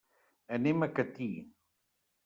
[0.57, 1.31] Anem a Catí.